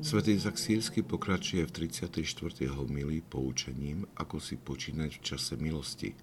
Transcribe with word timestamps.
Svetý 0.00 0.32
Izak 0.32 0.56
Sírsky 0.56 1.04
pokračuje 1.04 1.60
v 1.68 1.92
34. 1.92 2.72
homilii 2.72 3.20
poučením, 3.20 4.08
ako 4.16 4.40
si 4.40 4.56
počínať 4.56 5.20
v 5.20 5.20
čase 5.20 5.60
milosti, 5.60 6.16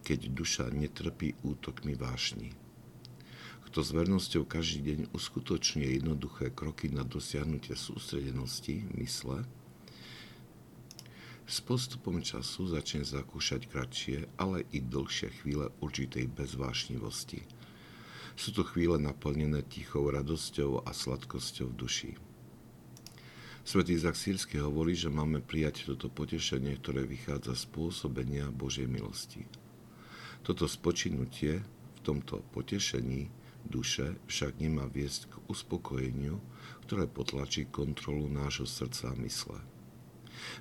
keď 0.00 0.32
duša 0.32 0.72
netrpí 0.72 1.36
útokmi 1.44 1.92
vášni. 2.00 2.56
Kto 3.68 3.84
s 3.84 3.92
vernosťou 3.92 4.48
každý 4.48 4.80
deň 4.80 5.00
uskutočňuje 5.12 6.00
jednoduché 6.00 6.48
kroky 6.48 6.88
na 6.88 7.04
dosiahnutie 7.04 7.76
sústredenosti 7.76 8.88
mysle, 8.96 9.44
s 11.44 11.60
postupom 11.60 12.24
času 12.24 12.72
začne 12.72 13.04
zakúšať 13.04 13.68
kratšie, 13.68 14.32
ale 14.40 14.64
i 14.72 14.80
dlhšie 14.80 15.28
chvíle 15.44 15.68
určitej 15.84 16.24
bezvášnivosti. 16.24 17.44
Sú 18.32 18.56
to 18.56 18.64
chvíle 18.64 18.96
naplnené 18.96 19.60
tichou 19.68 20.08
radosťou 20.08 20.88
a 20.88 20.90
sladkosťou 20.96 21.68
v 21.68 21.76
duši. 21.76 22.29
Svetý 23.70 24.02
Izak 24.02 24.18
Sírsky 24.18 24.58
hovorí, 24.58 24.98
že 24.98 25.14
máme 25.14 25.38
prijať 25.38 25.94
toto 25.94 26.10
potešenie, 26.10 26.74
ktoré 26.82 27.06
vychádza 27.06 27.54
z 27.54 27.70
pôsobenia 27.70 28.50
Božej 28.50 28.90
milosti. 28.90 29.46
Toto 30.42 30.66
spočinutie 30.66 31.62
v 31.62 32.00
tomto 32.02 32.42
potešení 32.50 33.30
duše 33.62 34.18
však 34.26 34.58
nemá 34.58 34.90
viesť 34.90 35.30
k 35.30 35.34
uspokojeniu, 35.46 36.42
ktoré 36.82 37.06
potlačí 37.06 37.70
kontrolu 37.70 38.26
nášho 38.26 38.66
srdca 38.66 39.14
a 39.14 39.20
mysle. 39.22 39.62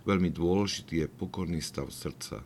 Veľmi 0.06 0.30
dôležitý 0.30 1.02
je 1.02 1.08
pokorný 1.10 1.66
stav 1.66 1.90
srdca, 1.90 2.46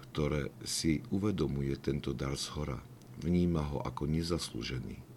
ktoré 0.00 0.48
si 0.64 1.04
uvedomuje 1.12 1.76
tento 1.76 2.16
dar 2.16 2.40
z 2.40 2.56
hora, 2.56 2.80
vníma 3.20 3.60
ho 3.68 3.84
ako 3.84 4.08
nezaslúžený. 4.08 5.13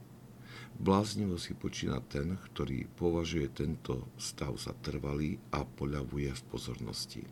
Bláznivo 0.78 1.42
si 1.42 1.58
počína 1.58 2.06
ten, 2.06 2.38
ktorý 2.38 2.86
považuje 3.02 3.50
tento 3.50 4.06
stav 4.14 4.54
za 4.62 4.78
trvalý 4.78 5.42
a 5.50 5.66
poľavuje 5.66 6.30
v 6.30 6.44
pozornosti. 6.54 7.26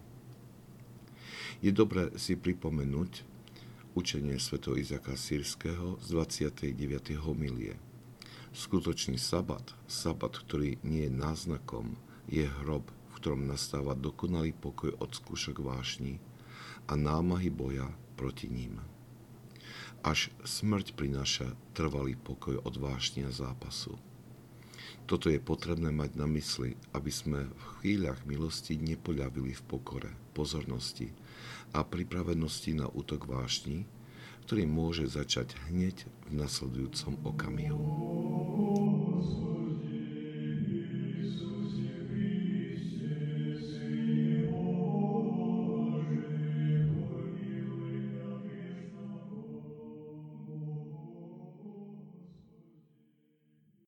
Je 1.61 1.69
dobré 1.69 2.09
si 2.17 2.33
pripomenúť, 2.33 3.21
učenie 3.93 4.41
sv. 4.41 4.57
Izaka 4.81 5.13
Sírskeho 5.13 6.01
z 6.01 6.07
29. 6.09 6.73
homilie. 7.21 7.77
Skutočný 8.49 9.21
sabat, 9.21 9.77
sabat, 9.85 10.41
ktorý 10.41 10.81
nie 10.81 11.05
je 11.05 11.13
náznakom, 11.13 12.01
je 12.25 12.49
hrob, 12.65 12.89
v 12.89 13.13
ktorom 13.21 13.45
nastáva 13.45 13.93
dokonalý 13.93 14.57
pokoj 14.57 14.89
od 14.97 15.13
skúšok 15.13 15.61
vášni 15.61 16.17
a 16.89 16.97
námahy 16.97 17.53
boja 17.53 17.93
proti 18.17 18.49
ním. 18.49 18.94
Až 20.05 20.29
smrť 20.45 20.93
prináša 20.93 21.57
trvalý 21.73 22.13
pokoj 22.13 22.61
od 22.61 22.77
vášni 22.77 23.25
a 23.25 23.33
zápasu. 23.33 23.97
Toto 25.09 25.33
je 25.33 25.41
potrebné 25.41 25.89
mať 25.89 26.13
na 26.13 26.29
mysli, 26.29 26.77
aby 26.93 27.09
sme 27.09 27.49
v 27.49 27.63
chvíľach 27.81 28.21
milosti 28.29 28.77
nepoľavili 28.77 29.57
v 29.57 29.65
pokore, 29.65 30.13
pozornosti, 30.37 31.09
a 31.73 31.81
pripravenosti 31.81 32.77
na 32.77 32.85
útok 32.85 33.25
vášni, 33.25 33.89
ktorý 34.45 34.69
môže 34.69 35.09
začať 35.09 35.57
hneď 35.67 36.05
v 36.29 36.37
nasledujúcom 36.37 37.25
okamihu. 37.25 37.84